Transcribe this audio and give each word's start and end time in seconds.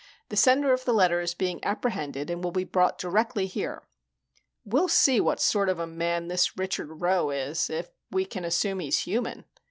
"The 0.29 0.35
sender 0.35 0.73
of 0.73 0.83
the 0.83 0.95
letter 0.95 1.21
is 1.21 1.35
being 1.35 1.63
apprehended 1.63 2.31
and 2.31 2.43
will 2.43 2.49
be 2.51 2.63
brought 2.63 2.97
directly 2.97 3.45
here. 3.45 3.83
We'll 4.65 4.87
see 4.87 5.21
what 5.21 5.39
sort 5.39 5.69
of 5.69 5.77
man 5.89 6.27
this 6.27 6.57
Richard 6.57 7.01
Rowe 7.01 7.29
is 7.29 7.69
if 7.69 7.91
we 8.09 8.25
can 8.25 8.43
assume 8.43 8.79
he's 8.79 9.01
human. 9.01 9.45